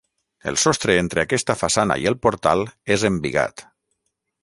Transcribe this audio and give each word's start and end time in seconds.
El 0.51 0.55
sostre 0.61 0.95
entre 1.01 1.23
aquesta 1.25 1.57
façana 1.61 1.99
i 2.05 2.09
el 2.13 2.19
portal 2.25 2.67
és 2.97 3.07
embigat. 3.15 3.69